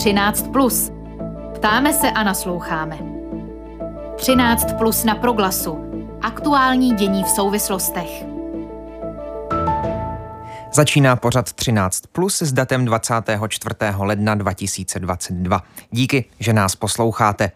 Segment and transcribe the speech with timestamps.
[0.00, 0.48] 13.
[0.52, 0.92] Plus.
[1.54, 2.98] Ptáme se a nasloucháme.
[4.16, 5.78] 13 plus na proglasu.
[6.22, 8.24] Aktuální dění v souvislostech.
[10.72, 13.74] Začíná pořad 13 plus s datem 24.
[13.98, 15.62] ledna 2022.
[15.90, 17.50] Díky, že nás posloucháte.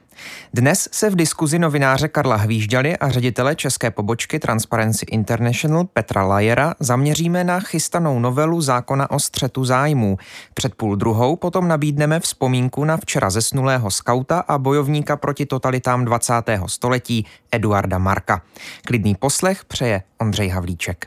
[0.55, 6.75] Dnes se v diskuzi novináře Karla Hvížďaly a ředitele české pobočky Transparency International Petra Lajera
[6.81, 10.17] zaměříme na chystanou novelu zákona o střetu zájmů.
[10.55, 16.33] Před půl druhou potom nabídneme vzpomínku na včera zesnulého skauta a bojovníka proti totalitám 20.
[16.67, 18.43] století Eduarda Marka.
[18.87, 21.07] Klidný poslech přeje Ondřej Havlíček.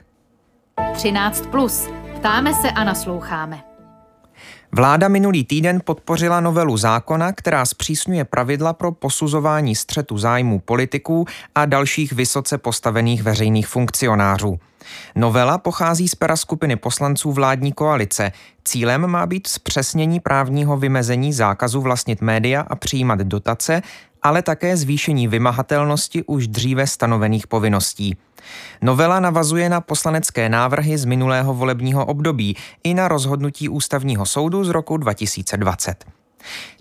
[0.94, 1.88] 13 plus.
[2.20, 3.77] Ptáme se a nasloucháme.
[4.78, 11.66] Vláda minulý týden podpořila novelu zákona, která zpřísňuje pravidla pro posuzování střetu zájmů politiků a
[11.66, 14.60] dalších vysoce postavených veřejných funkcionářů.
[15.16, 18.32] Novela pochází z pera skupiny poslanců vládní koalice.
[18.66, 23.82] Cílem má být zpřesnění právního vymezení zákazu vlastnit média a přijímat dotace,
[24.24, 28.18] ale také zvýšení vymahatelnosti už dříve stanovených povinností.
[28.82, 34.70] Novela navazuje na poslanecké návrhy z minulého volebního období i na rozhodnutí ústavního soudu z
[34.70, 36.06] roku 2020.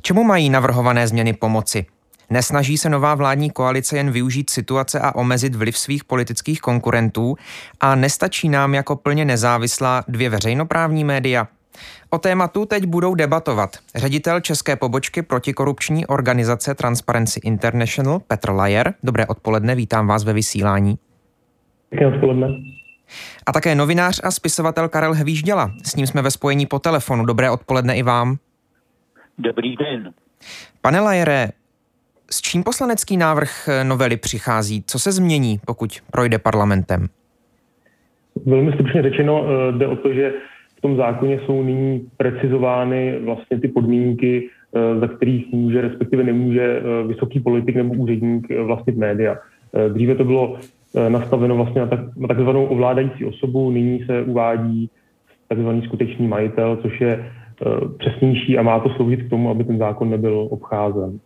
[0.03, 1.87] Čemu mají navrhované změny pomoci?
[2.31, 7.37] Nesnaží se nová vládní koalice jen využít situace a omezit vliv svých politických konkurentů
[7.81, 11.49] a nestačí nám jako plně nezávislá dvě veřejnoprávní média?
[12.11, 18.95] O tématu teď budou debatovat ředitel české pobočky protikorupční organizace Transparency International Petr Lajer.
[19.03, 20.99] Dobré odpoledne, vítám vás ve vysílání.
[21.89, 22.49] Pěkné odpoledne.
[23.47, 25.71] A také novinář a spisovatel Karel Hvížděla.
[25.85, 27.25] S ním jsme ve spojení po telefonu.
[27.25, 28.37] Dobré odpoledne i vám.
[29.39, 30.13] Dobrý den.
[30.83, 31.49] Pane Lajere,
[32.31, 34.85] s čím poslanecký návrh novely přichází?
[34.87, 37.09] Co se změní, pokud projde parlamentem?
[38.47, 40.33] Velmi stručně řečeno eh, jde o to, že
[40.87, 47.07] tom zákoně jsou nyní precizovány vlastně ty podmínky, eh, za kterých může, respektive nemůže eh,
[47.07, 49.37] vysoký politik nebo úředník vlastnit média.
[49.89, 50.57] Dříve to bylo
[51.09, 54.91] nastaveno vlastně na, tak, na takzvanou ovládající osobu, nyní se uvádí
[55.49, 57.33] takzvaný skutečný majitel, což je
[57.99, 61.19] přesnější a má to sloužit k tomu, aby ten zákon nebyl obcházen.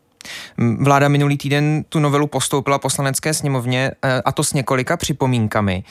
[0.83, 3.91] Vláda minulý týden tu novelu postoupila poslanecké sněmovně
[4.25, 5.83] a to s několika připomínkami.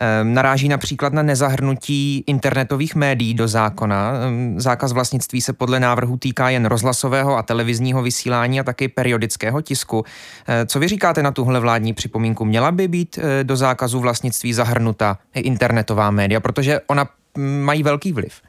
[0.00, 4.12] Ehm, naráží například na nezahrnutí internetových médií do zákona.
[4.12, 9.60] Ehm, zákaz vlastnictví se podle návrhu týká jen rozhlasového a televizního vysílání a taky periodického
[9.60, 10.04] tisku.
[10.46, 12.44] Ehm, co vy říkáte na tuhle vládní připomínku?
[12.44, 17.06] Měla by být do zákazu vlastnictví zahrnuta internetová média, protože ona
[17.38, 18.40] mají velký vliv?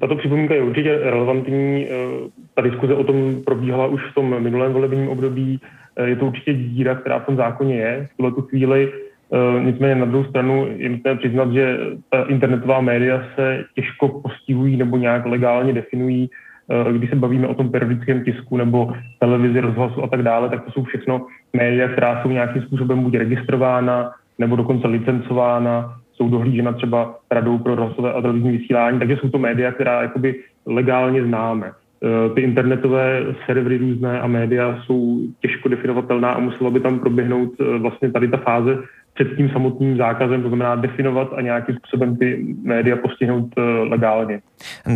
[0.00, 1.86] Tato připomínka je určitě relevantní.
[2.54, 5.60] Ta diskuze o tom probíhala už v tom minulém volebním období.
[6.04, 8.08] Je to určitě díra, která v tom zákoně je.
[8.12, 9.09] V tuhle tu chvíli Eh,
[9.60, 11.78] nicméně na druhou stranu je nutné přiznat, že
[12.10, 16.30] ta internetová média se těžko postihují nebo nějak legálně definují.
[16.70, 20.64] Eh, když se bavíme o tom periodickém tisku nebo televizi, rozhlasu a tak dále, tak
[20.64, 26.72] to jsou všechno média, která jsou nějakým způsobem buď registrována nebo dokonce licencována, jsou dohlížena
[26.72, 30.34] třeba radou pro rozhlasové a televizní vysílání, takže jsou to média, která jakoby
[30.66, 31.72] legálně známe.
[32.02, 37.50] Eh, ty internetové servery různé a média jsou těžko definovatelná a musela by tam proběhnout
[37.78, 38.78] vlastně tady ta fáze
[39.14, 44.40] před tím samotným zákazem, to znamená definovat a nějakým způsobem ty média postihnout eh, legálně.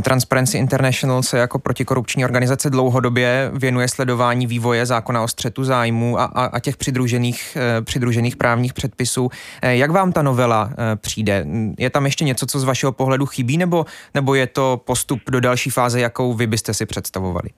[0.05, 6.25] Transparency International se jako protikorupční organizace dlouhodobě věnuje sledování vývoje zákona o střetu zájmů a,
[6.25, 9.29] a, a těch přidružených, eh, přidružených právních předpisů.
[9.63, 11.47] Eh, jak vám ta novela přijde?
[11.79, 15.41] Je tam ještě něco, co z vašeho pohledu chybí, nebo, nebo je to postup do
[15.41, 17.49] další fáze, jakou vy byste si představovali?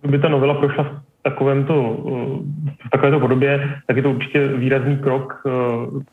[0.00, 1.74] Kdyby ta novela prošla takovémto,
[2.86, 5.50] v takovéto podobě, tak je to určitě výrazný krok eh,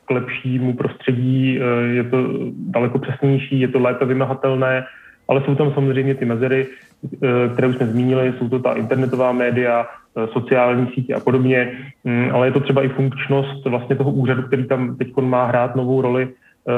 [0.06, 2.18] k lepšímu prostředí, eh, je to
[2.56, 4.86] daleko přesnější, je to lépe vymahatelné,
[5.28, 9.32] ale jsou tam samozřejmě ty mezery, eh, které už jsme zmínili, jsou to ta internetová
[9.32, 9.88] média,
[10.34, 11.72] sociální sítě a podobně,
[12.04, 15.76] mm, ale je to třeba i funkčnost vlastně toho úřadu, který tam teď má hrát
[15.76, 16.28] novou roli,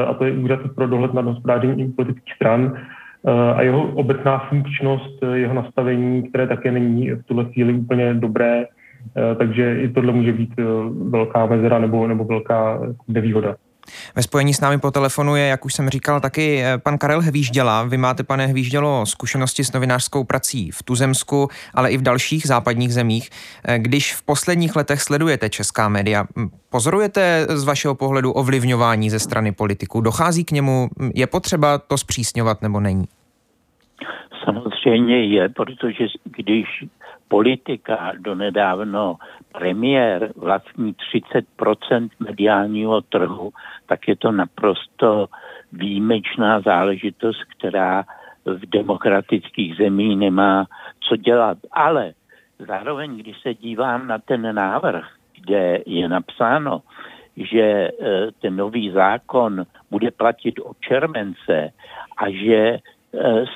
[0.07, 2.77] a to je úřad pro dohled nad hospodářením politických stran
[3.31, 9.35] a jeho obecná funkčnost, jeho nastavení, které také není v tuhle chvíli úplně dobré, eh,
[9.35, 10.63] takže i tohle může být eh,
[11.09, 13.55] velká mezera nebo, nebo velká nevýhoda.
[14.15, 17.21] Ve spojení s námi po telefonu je, jak už jsem říkal, taky eh, pan Karel
[17.21, 17.83] Hvížděla.
[17.83, 22.93] Vy máte, pane Hvíždělo, zkušenosti s novinářskou prací v Tuzemsku, ale i v dalších západních
[22.93, 23.29] zemích.
[23.77, 26.25] Když v posledních letech sledujete česká média,
[26.69, 30.01] pozorujete z vašeho pohledu ovlivňování ze strany politiků?
[30.01, 30.89] Dochází k němu?
[31.15, 33.05] Je potřeba to zpřísňovat nebo není?
[34.45, 36.65] Samozřejmě je, protože když
[37.33, 39.17] politika donedávno
[39.51, 43.51] premiér vlastní 30% mediálního trhu,
[43.85, 45.25] tak je to naprosto
[45.71, 48.03] výjimečná záležitost, která
[48.45, 50.65] v demokratických zemích nemá
[50.99, 51.57] co dělat.
[51.71, 52.13] Ale
[52.59, 55.05] zároveň, když se dívám na ten návrh,
[55.41, 56.81] kde je napsáno,
[57.37, 57.91] že e,
[58.41, 61.73] ten nový zákon bude platit od července
[62.17, 62.77] a že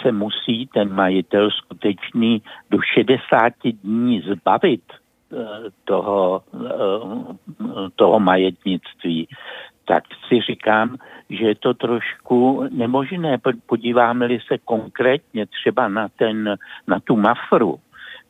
[0.01, 5.35] se musí ten majitel skutečný do 60 dní zbavit e,
[5.83, 6.43] toho,
[7.95, 9.27] toho majetnictví,
[9.85, 10.97] tak si říkám,
[11.29, 13.37] že je to trošku nemožné.
[13.65, 16.55] Podíváme-li se konkrétně třeba na, ten,
[16.87, 17.79] na tu Mafru,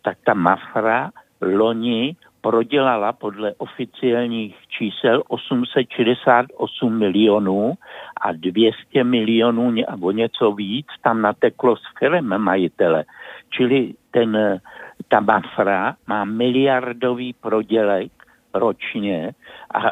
[0.01, 2.15] tak ta Mafra loni
[2.47, 7.73] prodělala podle oficiálních čísel 868 milionů
[8.21, 13.03] a 200 milionů nebo něco víc tam nateklo s firm majitele.
[13.49, 14.59] Čili ten,
[15.07, 18.11] ta Mafra má miliardový prodělek
[18.53, 19.31] ročně
[19.73, 19.91] a e,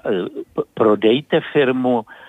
[0.73, 2.24] prodejte firmu Eh,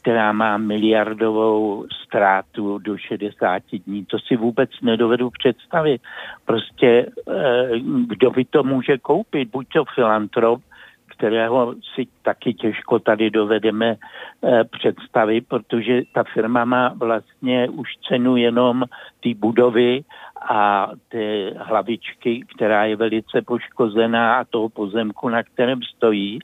[0.00, 4.04] která má miliardovou ztrátu do 60 dní.
[4.04, 6.02] To si vůbec nedovedu představit.
[6.44, 7.70] Prostě eh,
[8.06, 9.50] kdo by to může koupit?
[9.50, 10.60] Buď to filantrop,
[11.06, 18.36] kterého si taky těžko tady dovedeme eh, představit, protože ta firma má vlastně už cenu
[18.36, 18.84] jenom
[19.22, 20.04] té budovy
[20.48, 26.38] a ty hlavičky, která je velice poškozená a toho pozemku, na kterém stojí.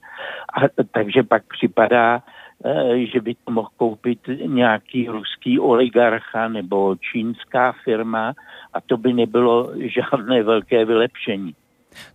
[0.55, 0.61] A,
[0.93, 2.41] takže pak připadá, Eh,
[3.13, 8.35] že by to mohl koupit nějaký ruský oligarcha nebo čínská firma
[8.73, 11.55] a to by nebylo žádné velké vylepšení.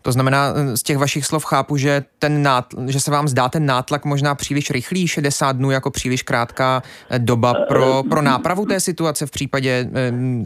[0.01, 3.49] To znamená, eh, z těch vašich slov chápu, že, ten nátl, že se vám zdá
[3.49, 8.65] ten nátlak možná příliš rychlý, 60 dnů jako příliš krátká eh, doba pro, pro nápravu
[8.65, 9.89] té situace v případě,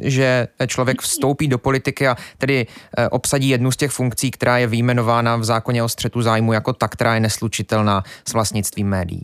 [0.02, 2.68] že člověk vstoupí do politiky a tedy
[3.12, 6.88] obsadí jednu z těch funkcí, která je výjmenována v zákoně o střetu zájmu jako ta,
[6.88, 9.24] která je neslučitelná s vlastnictvím médií.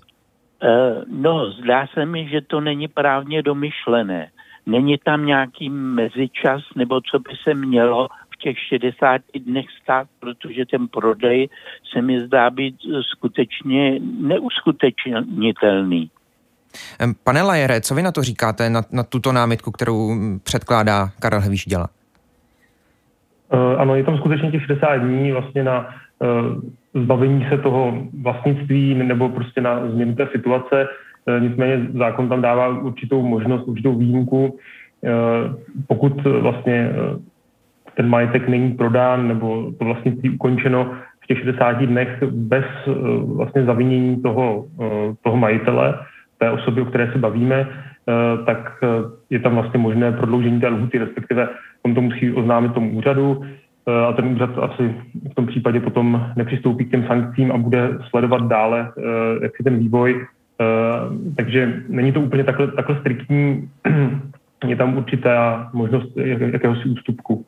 [0.63, 4.29] Eh, no, zdá se mi, že to není právně domyšlené.
[4.65, 10.65] Není tam nějaký mezičas, nebo co by se mělo v těch 60 dnech stát, protože
[10.65, 11.49] ten prodej
[11.93, 16.09] se mi zdá být skutečně neuskutečnitelný.
[17.23, 21.65] Pane Lajere, co vy na to říkáte, na, na tuto námitku, kterou předkládá Karel Hevíš
[21.65, 21.89] děla?
[23.53, 26.61] Uh, ano, je tam skutečně těch 60 dní vlastně na uh,
[27.03, 30.87] zbavení se toho vlastnictví nebo prostě na změnu té situace.
[31.27, 34.57] E, nicméně zákon tam dává určitou možnost, určitou výjimku,
[35.03, 35.11] e,
[35.87, 36.93] pokud vlastně e,
[37.95, 40.91] ten majetek není prodán nebo to vlastnictví ukončeno
[41.23, 42.65] v těch 60 dnech bez
[43.35, 44.65] vlastně zavinění toho,
[45.23, 45.99] toho majitele,
[46.37, 47.67] té osoby, o které se bavíme,
[48.45, 48.83] tak
[49.29, 51.49] je tam vlastně možné prodloužení té lhuty, respektive
[51.83, 53.43] on to musí oznámit tomu úřadu,
[53.87, 54.95] a ten úřad asi
[55.31, 59.01] v tom případě potom nepřistoupí k těm sankcím a bude sledovat dále, eh,
[59.43, 60.25] jak je ten vývoj.
[60.61, 60.65] Eh,
[61.35, 63.69] takže není to úplně takhle, takhle striktní,
[64.67, 66.17] je tam určitá možnost
[66.51, 67.45] jakéhosi ústupku.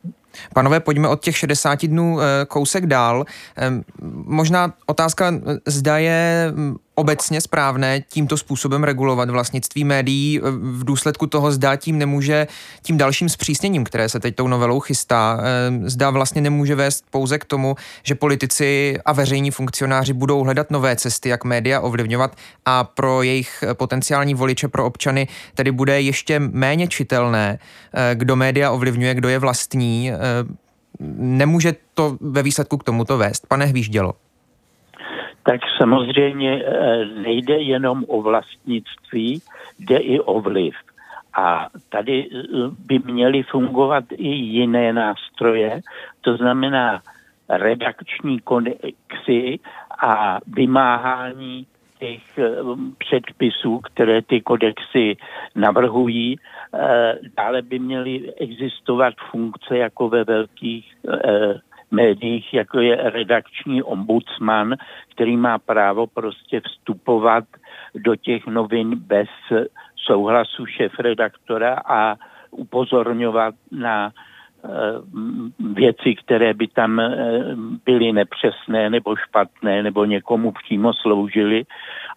[0.53, 3.25] Panové, pojďme od těch 60 dnů kousek dál.
[4.25, 5.33] Možná otázka,
[5.67, 6.53] zda je
[6.99, 10.39] obecně správné tímto způsobem regulovat vlastnictví médií.
[10.51, 12.47] V důsledku toho zdá tím nemůže,
[12.81, 17.37] tím dalším zpřísněním, které se teď tou novelou chystá, eh, zdá vlastně nemůže vést pouze
[17.37, 22.35] k tomu, že politici a veřejní funkcionáři budou hledat nové cesty, jak média ovlivňovat
[22.65, 27.59] a pro jejich potenciální voliče, pro občany, tedy bude ještě méně čitelné,
[27.93, 30.11] eh, kdo média ovlivňuje, kdo je vlastní.
[30.11, 30.17] Eh,
[31.17, 33.47] nemůže to ve výsledku k tomuto vést.
[33.47, 34.28] Pane Hvíždělo
[35.49, 39.41] tak samozřejmě eh, nejde jenom o vlastnictví,
[39.79, 40.75] jde i o vliv.
[41.33, 42.37] A tady eh,
[42.85, 45.81] by měly fungovat i jiné nástroje,
[46.21, 47.01] to znamená
[47.49, 49.59] redakční kodexy
[50.01, 51.65] a vymáhání
[51.99, 52.51] těch eh,
[52.97, 55.17] předpisů, které ty kodexy
[55.55, 56.35] navrhují.
[57.37, 60.93] Dále by měly existovat funkce jako ve velkých
[61.91, 64.75] médiích, jako je redakční ombudsman,
[65.11, 67.43] který má právo prostě vstupovat
[67.95, 69.29] do těch novin bez
[69.95, 72.15] souhlasu šéf-redaktora a
[72.51, 74.69] upozorňovat na eh,
[75.59, 77.13] věci, které by tam eh,
[77.85, 81.63] byly nepřesné nebo špatné nebo někomu přímo sloužily.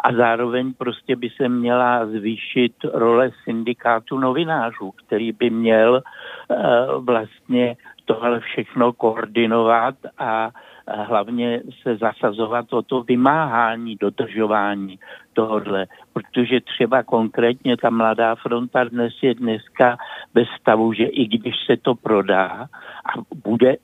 [0.00, 6.56] A zároveň prostě by se měla zvýšit role syndikátu novinářů, který by měl eh,
[6.98, 10.50] vlastně tohle všechno koordinovat a
[10.88, 14.98] hlavně se zasazovat o to vymáhání, dodržování
[15.32, 19.96] tohodle, protože třeba konkrétně ta mladá fronta dnes je dneska
[20.34, 22.66] ve stavu, že i když se to prodá
[23.04, 23.12] a
[23.44, 23.76] bude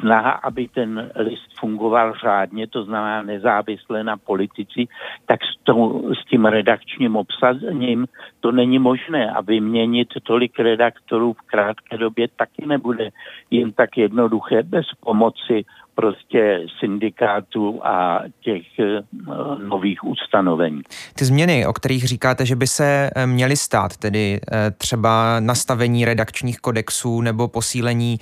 [0.00, 4.86] snaha, aby ten list fungoval řádně, to znamená nezávisle na politici,
[5.26, 8.06] tak s, to, s tím redakčním obsazením
[8.40, 13.10] to není možné a vyměnit tolik redaktorů v krátké době taky nebude
[13.50, 19.02] jen tak jednoduché bez pomoci prostě syndikátů a těch eh,
[19.68, 20.82] nových ustanovení.
[21.18, 26.04] Ty změny, o kterých říkáte, že by se eh, měly stát, tedy eh, třeba nastavení
[26.04, 28.16] redakčních kodexů nebo posílení,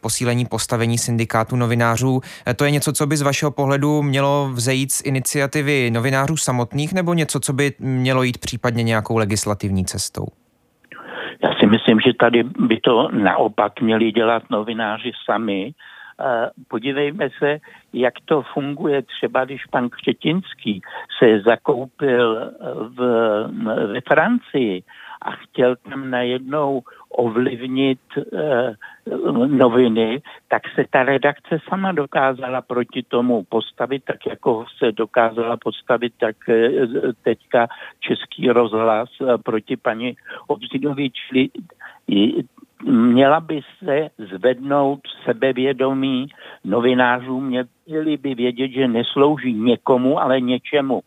[0.00, 2.20] posílení postavení syndikátu novinářů,
[2.56, 7.14] to je něco, co by z vašeho pohledu mělo vzejít z iniciativy novinářů samotných nebo
[7.14, 10.26] něco, co by mělo jít případně nějakou legislativní cestou?
[11.42, 15.72] Já si myslím, že tady by to naopak měli dělat novináři sami,
[16.68, 17.58] podívejme se,
[17.92, 19.02] jak to funguje.
[19.02, 20.82] Třeba, když pan Křetinský
[21.18, 22.52] se zakoupil
[22.96, 22.98] v,
[23.92, 24.82] ve Francii
[25.22, 28.74] a chtěl tam najednou ovlivnit eh,
[29.46, 36.12] noviny, tak se ta redakce sama dokázala proti tomu postavit, tak jako se dokázala postavit
[36.20, 36.86] tak eh,
[37.22, 37.66] teďka
[38.00, 41.48] Český rozhlas eh, proti paní Obzidovi, čili
[42.82, 46.26] měla by se zvednout sebevědomí
[46.64, 51.00] novinářů, měli by vědět, že neslouží někomu, ale něčemu.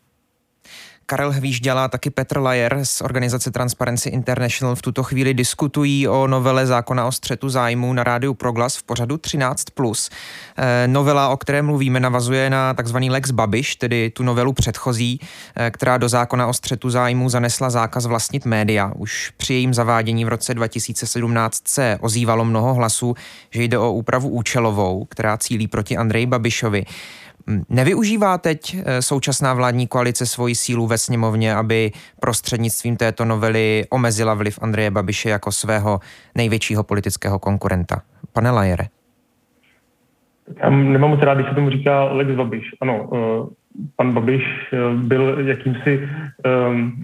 [1.06, 6.66] Karel Hvížďala, taky Petr Lajer z organizace Transparency International v tuto chvíli diskutují o novele
[6.66, 10.12] zákona o střetu zájmu na rádiu Proglas v pořadu 13+.
[10.58, 15.20] E, novela, o které mluvíme, navazuje na takzvaný Lex Babiš, tedy tu novelu předchozí,
[15.56, 18.92] e, která do zákona o střetu zájmu zanesla zákaz vlastnit média.
[18.96, 23.16] Už při jejím zavádění v roce 2017 se ozývalo mnoho hlasů,
[23.52, 26.86] že jde o úpravu účelovou, která cílí proti Andreji Babišovi.
[27.70, 34.34] Nevyužívá teď eh, současná vládní koalice svoji sílu ve sněmovně, aby prostřednictvím této novely omezila
[34.34, 36.00] vliv Andreje Babiše jako svého
[36.36, 38.02] největšího politického konkurenta?
[38.34, 38.84] Pane Lajere.
[40.64, 42.70] Já nemám moc rád, když se tomu říká Lex Babiš.
[42.82, 43.50] Ano, uh,
[43.96, 46.10] pan Babiš uh, byl jakýmsi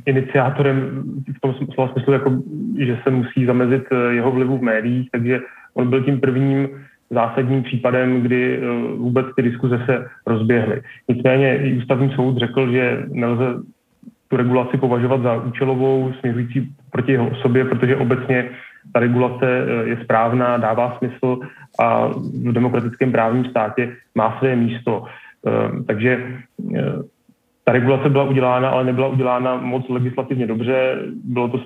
[0.06, 1.04] iniciátorem
[1.38, 2.32] v tom slova smyslu, jako,
[2.80, 5.40] že se musí zamezit jeho vlivu v médiích, takže
[5.74, 6.70] on byl tím prvním
[7.10, 10.82] zásadním případem, kdy eh, vůbec ty diskuze se rozběhly.
[11.08, 13.46] Nicméně i ústavní soud řekl, že nelze
[14.28, 18.50] tu regulaci považovat za účelovou, směřující proti jeho osobě, protože obecně
[18.94, 21.40] ta regulace eh, je správná, dává smysl
[21.80, 22.08] a
[22.48, 25.04] v demokratickém právním státě má své místo.
[25.48, 26.24] Eh, takže
[27.64, 31.64] ta regulace byla udělána, ale nebyla udělána moc legislativně dobře, bylo to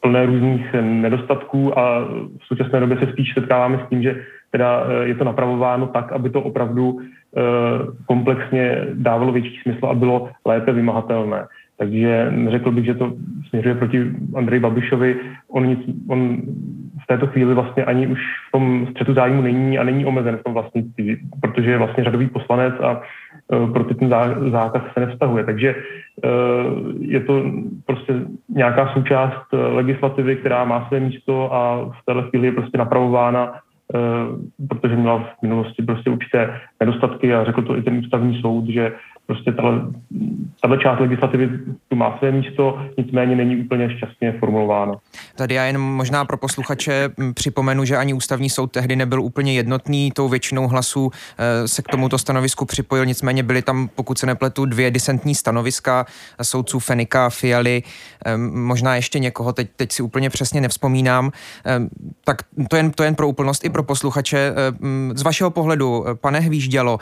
[0.00, 2.00] plné různých nedostatků a
[2.38, 6.12] v současné době se spíš setkáváme s tím, že teda eh, je to napravováno tak,
[6.12, 7.40] aby to opravdu eh,
[8.06, 11.46] komplexně dávalo větší smysl a bylo lépe vymahatelné.
[11.78, 13.12] Takže řekl bych, že to
[13.48, 15.16] směřuje proti Andreji Babišovi.
[15.48, 15.78] On, nic,
[16.08, 16.36] on
[17.02, 20.42] v této chvíli vlastně ani už v tom střetu zájmu není a není omezen v
[20.42, 24.10] tom vlastnictví, protože je vlastně řadový poslanec a uh, pro ten
[24.50, 25.44] zákaz se nevztahuje.
[25.44, 25.74] Takže
[27.00, 27.42] je to
[27.86, 28.14] prostě
[28.48, 33.67] nějaká součást legislativy, která má své místo a v této chvíli je prostě napravována Eh,
[34.68, 38.92] protože měla v minulosti prostě určité nedostatky a řekl to i ten ústavní soud, že
[39.28, 39.52] prostě
[40.62, 41.50] tahle část legislativy
[41.88, 44.94] tu má své místo, nicméně není úplně šťastně formulována.
[45.36, 50.10] Tady já jen možná pro posluchače připomenu, že ani ústavní soud tehdy nebyl úplně jednotný,
[50.10, 54.64] tou většinou hlasů eh, se k tomuto stanovisku připojil, nicméně byly tam, pokud se nepletu,
[54.64, 56.06] dvě disentní stanoviska
[56.42, 57.82] soudců Fenika, Fialy,
[58.26, 61.30] eh, možná ještě někoho, teď, teď si úplně přesně nevzpomínám.
[61.66, 61.80] Eh,
[62.24, 64.54] tak to jen, to jen pro úplnost i pro posluchače.
[65.14, 66.98] Z vašeho pohledu, pane Hvíždělo,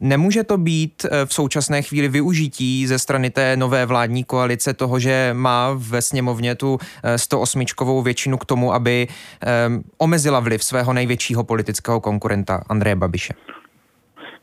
[0.00, 4.98] nemůže to být v současnosti současné chvíli využití ze strany té nové vládní koalice toho,
[4.98, 6.78] že má ve sněmovně tu
[7.16, 13.34] 108 eh, většinu k tomu, aby um, omezila vliv svého největšího politického konkurenta Andreje Babiše?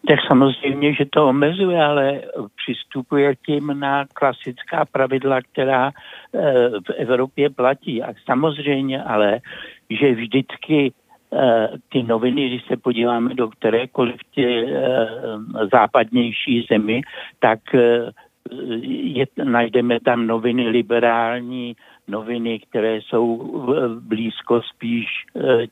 [0.07, 2.21] Tak samozřejmě, že to omezuje, ale
[2.55, 8.03] přistupuje tím na klasická pravidla, která eh, v Evropě platí.
[8.03, 9.39] A samozřejmě ale,
[9.89, 10.93] že vždycky
[11.89, 15.07] ty noviny, když se podíváme do kterékoliv tě, eh,
[15.71, 17.01] západnější zemi,
[17.39, 18.11] tak eh,
[18.87, 21.75] je, najdeme tam noviny liberální,
[22.07, 23.27] noviny, které jsou
[23.99, 25.05] blízko spíš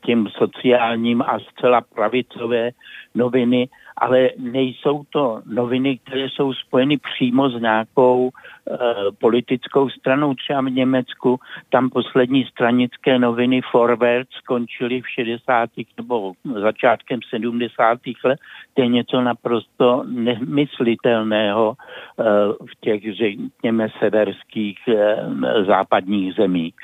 [0.04, 2.70] těm sociálním a zcela pravicové
[3.14, 8.76] noviny ale nejsou to noviny, které jsou spojeny přímo s nějakou e,
[9.18, 10.34] politickou stranou.
[10.34, 15.70] Třeba v Německu tam poslední stranické noviny Forward skončily v 60.
[15.96, 17.98] nebo začátkem 70.
[18.24, 18.38] let.
[18.74, 22.22] To je něco naprosto nemyslitelného e,
[22.52, 25.16] v těch, řekněme, severských e,
[25.64, 26.74] západních zemích.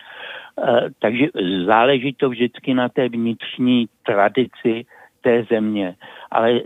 [0.98, 1.26] Takže
[1.66, 4.84] záleží to vždycky na té vnitřní tradici
[5.22, 5.94] té země.
[6.30, 6.62] Ale e,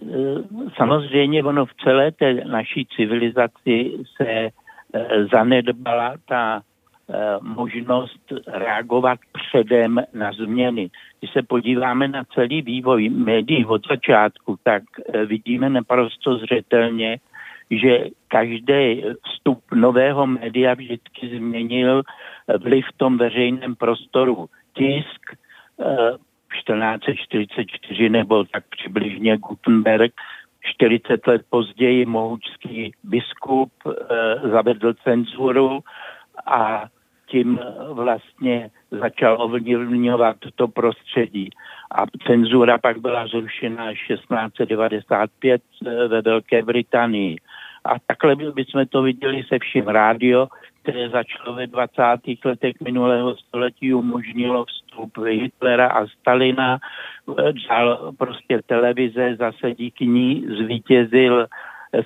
[0.76, 4.50] samozřejmě ono v celé té naší civilizaci se e,
[5.32, 10.90] zanedbala ta e, možnost reagovat předem na změny.
[11.18, 14.82] Když se podíváme na celý vývoj médií od začátku, tak
[15.26, 17.18] vidíme naprosto zřetelně,
[17.70, 22.02] že každý vstup nového média vždycky změnil
[22.62, 24.46] vliv v tom veřejném prostoru.
[24.74, 25.20] Tisk,
[26.56, 30.12] 1444 nebo tak přibližně Gutenberg,
[30.60, 35.80] 40 let později mohoučský biskup e, zavedl cenzuru
[36.46, 36.84] a
[37.26, 37.58] tím
[37.92, 41.50] vlastně začal ovlivňovat to prostředí.
[41.90, 47.36] A cenzura pak byla zrušena až 1695 eh, ve Velké Británii.
[47.84, 50.48] A takhle bychom to viděli se vším rádio,
[50.82, 52.02] které začalo ve 20.
[52.44, 56.78] letech minulého století, umožnilo vstup Hitlera a Stalina.
[57.68, 61.46] Dál prostě televize zase díky ní zvítězil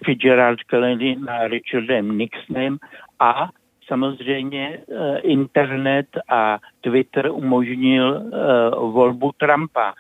[0.05, 2.79] Fitzgerald Kennedy na Richardem Nixonem
[3.21, 3.49] a
[3.87, 9.95] samozřejmě eh, internet a Twitter umožnil eh, volbu Trumpa.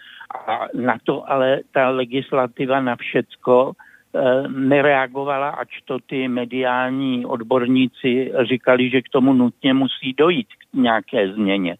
[0.46, 3.72] A na to ale ta legislativa na všecko
[4.10, 10.74] Eh, nereagovala, ač to ty mediální odborníci říkali, že k tomu nutně musí dojít k
[10.74, 11.76] nějaké změně.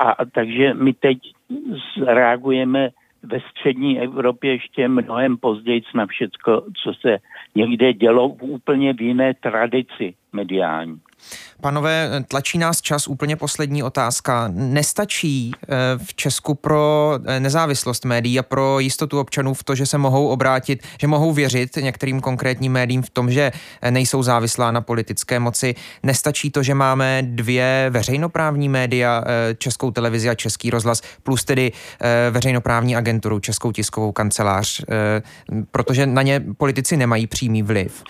[0.00, 1.18] A, takže my teď
[2.06, 2.88] reagujeme
[3.22, 7.18] ve střední Evropě ještě mnohem později na všecko, co se
[7.54, 11.00] někde dělo v úplně v jiné tradici mediální.
[11.60, 14.48] Panové, tlačí nás čas, úplně poslední otázka.
[14.52, 15.66] Nestačí eh,
[16.04, 20.28] v Česku pro eh, nezávislost médií a pro jistotu občanů v to, že se mohou
[20.28, 23.52] obrátit, že mohou věřit některým konkrétním médiím v tom, že
[23.82, 25.74] eh, nejsou závislá na politické moci.
[26.02, 29.24] Nestačí to, že máme dvě veřejnoprávní média,
[29.58, 31.72] Českou televizi a Český rozhlas, plus tedy
[32.30, 34.84] veřejnoprávní agenturu, Českou tiskovou kancelář,
[35.70, 38.02] protože na ně politici nemají přímý vliv.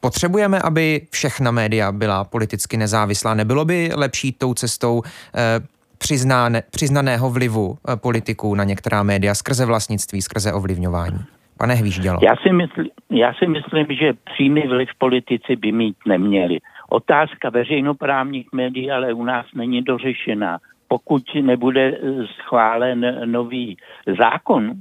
[0.00, 3.34] Potřebujeme, aby všechna média byla politicky nezávislá.
[3.34, 5.60] Nebylo by lepší tou cestou eh,
[5.98, 11.18] přiznáne, přiznaného vlivu eh, politiků na některá média skrze vlastnictví, skrze ovlivňování?
[11.58, 12.18] Pane Hvíždělo.
[12.22, 16.58] Já si, mysl, já si myslím, že přímý vliv politici by mít neměli.
[16.88, 20.58] Otázka veřejnoprávních médií ale u nás není dořešená.
[20.88, 23.76] Pokud nebude eh, schválen nový
[24.18, 24.72] zákon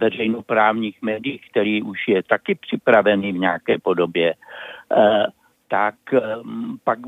[0.00, 4.34] veřejnoprávních médií, který už je taky připravený v nějaké podobě,
[5.70, 6.98] tak ehm, pak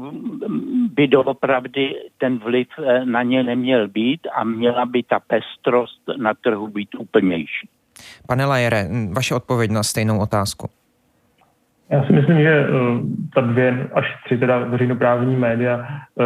[0.95, 6.35] by doopravdy ten vliv eh, na ně neměl být a měla by ta pestrost na
[6.35, 7.69] trhu být úplnější.
[8.27, 10.69] Pane Lajere, vaše odpověď na stejnou otázku.
[11.91, 12.69] Já si myslím, že eh,
[13.35, 16.25] ta dvě až tři teda veřejnoprávní média eh,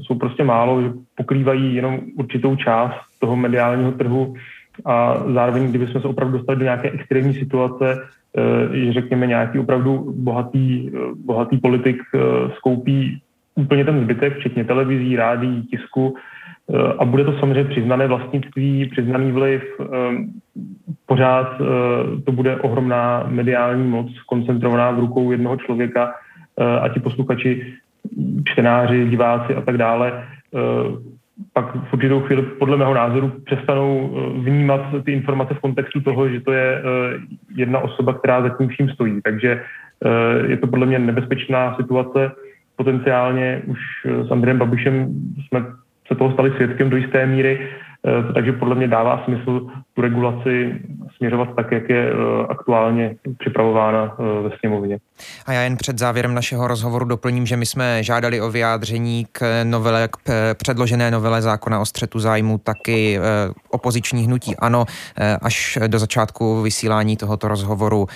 [0.00, 4.34] jsou prostě málo, že pokrývají jenom určitou část toho mediálního trhu
[4.84, 8.08] a zároveň, kdybychom se opravdu dostali do nějaké extrémní situace,
[8.72, 12.18] že řekněme nějaký opravdu bohatý, eh, bohatý politik eh,
[12.56, 13.22] skoupí
[13.54, 16.16] úplně ten zbytek, včetně televizí, rádií, tisku
[16.98, 19.62] a bude to samozřejmě přiznané vlastnictví, přiznaný vliv,
[21.06, 21.58] pořád
[22.24, 26.14] to bude ohromná mediální moc koncentrovaná v rukou jednoho člověka
[26.80, 27.74] a ti posluchači,
[28.44, 30.24] čtenáři, diváci a tak dále
[31.52, 36.28] pak v určitou chvíli podle mého názoru přestanou eh, vnímat ty informace v kontextu toho,
[36.28, 36.82] že to je eh,
[37.54, 39.20] jedna osoba, která za tím vším stojí.
[39.22, 39.62] Takže
[40.04, 42.32] eh, je to podle mě nebezpečná situace.
[42.76, 45.08] Potenciálně už s Andrejem Babišem
[45.46, 45.64] jsme
[46.08, 47.68] se toho stali svědkem do jisté míry.
[48.34, 49.68] Takže podle mě dává smysl
[50.00, 50.80] tu regulaci
[51.16, 54.98] směřovat tak, jak je eh, aktuálně připravována eh, ve sněmovně.
[55.46, 59.64] A já jen před závěrem našeho rozhovoru doplním, že my jsme žádali o vyjádření k
[59.64, 63.18] novele, k předložené novele zákona o střetu zájmu taky
[63.70, 64.84] opoziční hnutí ANO.
[65.42, 68.06] Až do začátku vysílání tohoto rozhovoru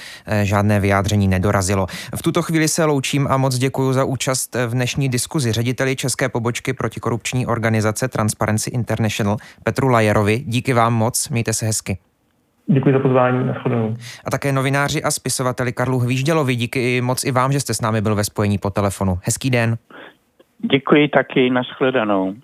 [0.43, 1.87] žádné vyjádření nedorazilo.
[2.17, 6.29] V tuto chvíli se loučím a moc děkuji za účast v dnešní diskuzi řediteli České
[6.29, 10.43] pobočky protikorupční organizace Transparency International Petru Lajerovi.
[10.47, 11.74] Díky vám moc, mějte se hezky.
[12.67, 13.97] Děkuji za pozvání, nashledanou.
[14.25, 18.01] A také novináři a spisovateli Karlu Hvíždělovi, díky moc i vám, že jste s námi
[18.01, 19.19] byl ve spojení po telefonu.
[19.23, 19.77] Hezký den.
[20.73, 22.35] Děkuji taky, nashledanou.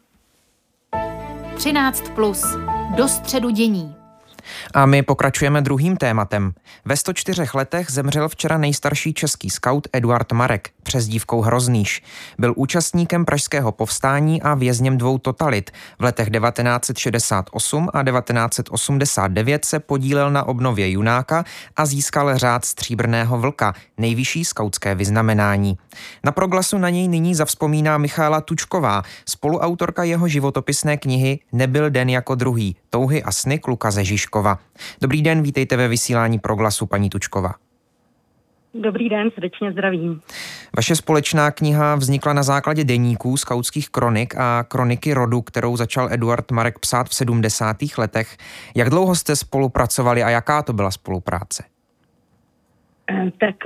[1.56, 2.56] 13 plus.
[2.96, 3.99] Do středu dění.
[4.74, 6.52] A my pokračujeme druhým tématem.
[6.84, 12.02] Ve 104 letech zemřel včera nejstarší český skaut Eduard Marek, přezdívkou Hroznýš.
[12.38, 15.70] Byl účastníkem pražského povstání a vězněm dvou totalit.
[15.98, 21.44] V letech 1968 a 1989 se podílel na obnově Junáka
[21.76, 25.78] a získal řád Stříbrného vlka, nejvyšší skautské vyznamenání.
[26.24, 32.34] Na proglasu na něj nyní zavzpomíná Michála Tučková, spoluautorka jeho životopisné knihy Nebyl den jako
[32.34, 34.58] druhý, touhy a sny Kluka ze Žižkova.
[35.02, 37.54] Dobrý den, vítejte ve vysílání proglasu, paní Tučkova.
[38.74, 40.20] Dobrý den, srdečně zdravím.
[40.76, 46.50] Vaše společná kniha vznikla na základě deníků, skautských kronik a kroniky rodu, kterou začal Eduard
[46.50, 47.76] Marek psát v 70.
[47.98, 48.36] letech.
[48.76, 51.64] Jak dlouho jste spolupracovali a jaká to byla spolupráce?
[53.10, 53.56] Eh, tak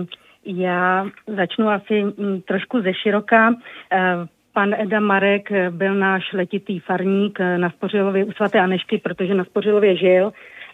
[0.46, 1.06] já
[1.36, 3.54] začnu asi mm, trošku ze široka.
[4.54, 9.96] Pan Eda Marek byl náš letitý farník na Spořilově u svaté Anešky, protože na Spořilově
[9.96, 10.32] žil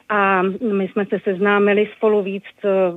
[0.09, 2.45] a my jsme se seznámili spolu víc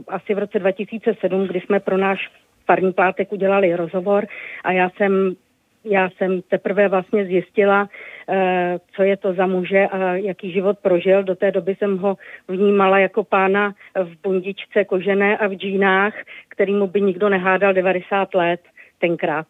[0.08, 2.30] asi v roce 2007, kdy jsme pro náš
[2.66, 4.28] farní pátek udělali rozhovor
[4.64, 5.36] a já jsem
[5.86, 7.90] já jsem teprve vlastně zjistila,
[8.30, 11.24] eh, co je to za muže a jaký život prožil.
[11.24, 12.18] Do té doby jsem ho
[12.48, 16.14] vnímala jako pána v bundičce kožené a v džínách,
[16.50, 18.62] kterýmu by nikdo nehádal 90 let
[19.00, 19.48] tenkrát.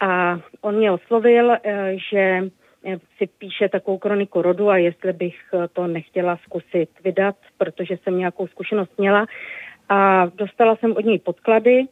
[0.00, 2.50] A on mě oslovil, eh, že
[3.16, 5.36] si píše takovou kroniku rodu a jestli bych
[5.72, 9.26] to nechtěla zkusit vydat, protože jsem nějakou zkušenost měla.
[9.88, 11.84] A dostala jsem od něj podklady,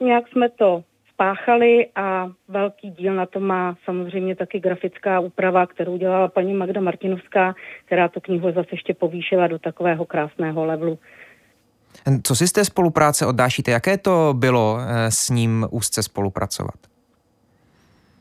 [0.00, 0.84] nějak jsme to
[1.20, 6.80] spáchali a velký díl na to má samozřejmě taky grafická úprava, kterou dělala paní Magda
[6.80, 10.98] Martinovská, která tu knihu zase ještě povýšila do takového krásného levelu.
[12.22, 13.70] Co si z té spolupráce oddášíte?
[13.70, 16.74] Jaké to bylo eh, s ním úzce spolupracovat?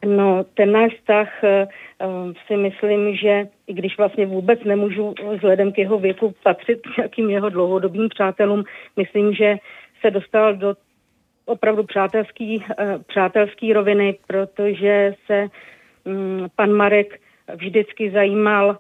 [0.06, 5.78] No, ten náš vztah uh, si myslím, že i když vlastně vůbec nemůžu vzhledem k
[5.78, 8.64] jeho věku patřit nějakým jeho dlouhodobým přátelům,
[8.98, 9.58] myslím, že
[10.02, 10.76] se dostal do
[11.46, 12.66] opravdu přátelský,
[13.08, 15.48] přátelský roviny, protože se
[16.04, 17.20] um, pan Marek
[17.56, 18.78] vždycky zajímal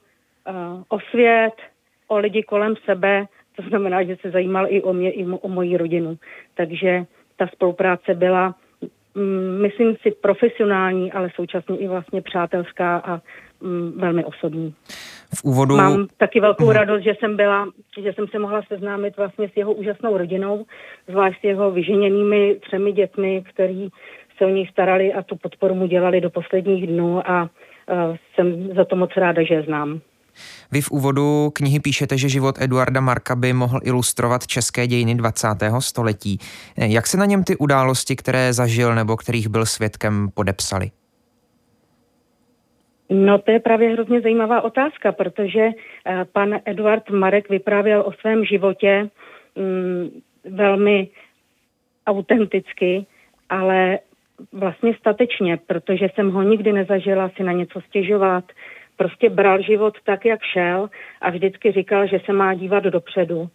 [0.89, 1.53] o svět,
[2.07, 3.25] o lidi kolem sebe,
[3.63, 6.17] to znamená, že se zajímal i o mě, i o moji rodinu.
[6.55, 7.05] Takže
[7.37, 8.55] ta spolupráce byla
[9.15, 13.21] Mm, myslím si, profesionální, ale současně i vlastně přátelská a
[13.61, 14.73] mm, velmi osobní.
[15.35, 15.75] V úvodu...
[15.75, 16.75] Mám taky velkou hmm.
[16.75, 17.67] radost, že jsem byla,
[18.01, 20.65] že jsem se mohla seznámit vlastně s jeho úžasnou rodinou,
[21.07, 23.89] zvlášť s jeho vyženěnými třemi dětmi, který
[24.37, 28.75] se o něj starali a tu podporu mu dělali do posledních dnů a uh, jsem
[28.75, 30.01] za to moc ráda, že je znám.
[30.71, 35.47] Vy v úvodu knihy píšete, že život Eduarda Marka by mohl ilustrovat české dějiny 20.
[35.79, 36.37] století.
[36.77, 40.91] Jak se na něm ty události, které zažil nebo kterých byl svědkem, podepsali?
[43.09, 45.73] No to je právě hrozně zajímavá otázka, protože uh,
[46.33, 49.09] pan Eduard Marek vyprávěl o svém životě
[49.55, 50.21] um,
[50.55, 51.07] velmi
[52.07, 53.05] autenticky,
[53.49, 53.99] ale
[54.53, 58.43] vlastně statečně, protože jsem ho nikdy nezažila si na něco stěžovat,
[58.99, 60.89] prostě bral život tak, jak šel
[61.21, 63.49] a vždycky říkal, že se má dívat dopředu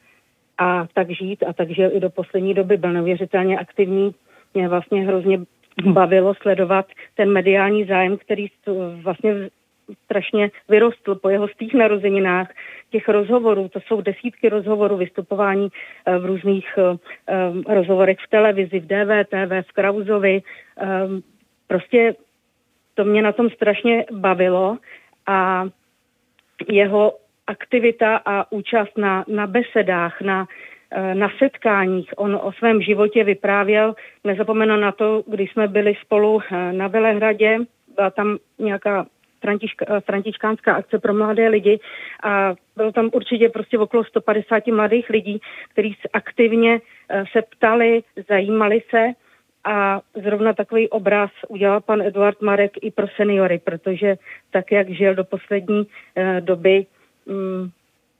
[0.58, 4.14] a tak žít a tak žil i do poslední doby, byl neuvěřitelně aktivní.
[4.54, 5.40] Mě vlastně hrozně
[5.84, 8.46] bavilo sledovat ten mediální zájem, který
[9.02, 9.34] vlastně
[10.04, 12.48] strašně vyrostl po jeho stých narozeninách,
[12.90, 18.86] těch rozhovorů, to jsou desítky rozhovorů, vystupování eh, v různých eh, rozhovorech v televizi, v
[18.86, 20.42] DVTV, v Krauzovi.
[20.42, 20.86] Eh,
[21.66, 22.14] prostě
[22.94, 24.78] to mě na tom strašně bavilo
[25.26, 25.68] a
[26.68, 27.12] jeho
[27.46, 30.46] aktivita a účast na, na besedách, na,
[30.90, 32.10] eh, na setkáních.
[32.16, 37.58] On o svém životě vyprávěl, nezapomenu na to, když jsme byli spolu eh, na Velehradě,
[37.96, 39.06] byla tam nějaká
[39.46, 41.80] eh, františkánská akce pro mladé lidi
[42.22, 45.40] a bylo tam určitě prostě okolo 150 mladých lidí,
[45.72, 46.80] kteří aktivně
[47.32, 49.12] se ptali, zajímali se
[49.64, 54.16] a zrovna takový obraz udělal pan Eduard Marek i pro seniory, protože
[54.50, 56.86] tak, jak žil do poslední eh, doby,
[57.26, 57.70] mm,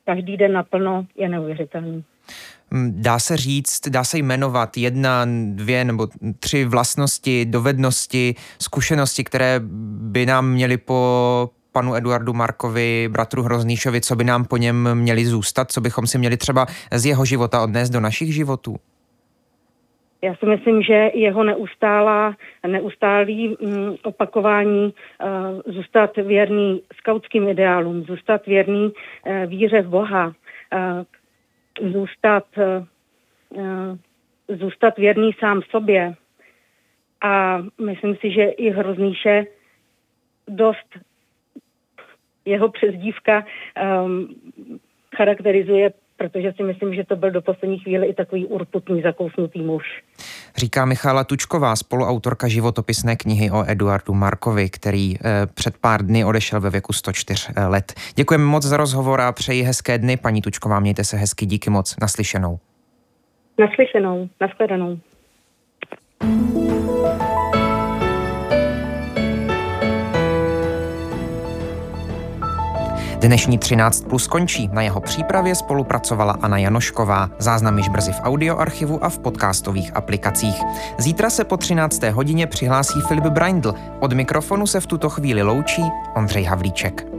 [0.05, 2.05] každý den naplno je neuvěřitelný.
[2.71, 6.09] Mm, dá se říct, dá se jmenovat jedna, dvě nebo
[6.41, 9.61] tři vlastnosti, dovednosti, zkušenosti, které
[10.13, 15.27] by nám měly po panu Eduardu Markovi, bratru Hroznýšovi, co by nám po něm měli
[15.27, 18.77] zůstat, co bychom si měli třeba z jeho života odnést do našich životů?
[20.25, 28.47] Já si myslím, že jeho neustálá, neustálý mm, opakování uh, zůstat věrný skautským ideálům, zůstat
[28.47, 32.45] věrný uh, víře v Boha, uh, zůstat,
[34.49, 36.15] zůstat věrný sám sobě.
[37.23, 39.47] A myslím si, že i Hroznýše
[40.49, 40.99] dost
[42.45, 43.45] jeho přezdívka
[44.05, 44.29] um,
[45.17, 50.03] charakterizuje protože si myslím, že to byl do poslední chvíli i takový urputný, zakousnutý muž.
[50.57, 56.61] Říká Michála Tučková, spoluautorka životopisné knihy o Eduardu Markovi, který eh, před pár dny odešel
[56.61, 57.93] ve věku 104 eh, let.
[58.15, 60.17] Děkujeme moc za rozhovor a přeji hezké dny.
[60.17, 61.97] Paní Tučková, mějte se hezky, díky moc.
[62.01, 62.59] Naslyšenou.
[63.59, 64.99] Naslyšenou, nashledanou.
[73.25, 74.71] Dnešní 13 plus končí.
[74.73, 77.31] Na jeho přípravě spolupracovala Anna Janošková.
[77.39, 80.63] Záznam již brzy v audioarchivu a v podcastových aplikacích.
[80.99, 82.03] Zítra se po 13.
[82.03, 83.75] hodině přihlásí Filip Braindl.
[84.01, 85.83] Od mikrofonu se v tuto chvíli loučí
[86.15, 87.14] Ondřej Havlíček.